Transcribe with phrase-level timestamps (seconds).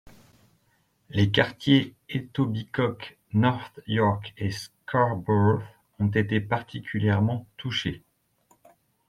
[1.11, 5.61] Les quartiers Etobicoke, North York et Scarborough
[5.99, 8.01] ont été particulièrement touchés.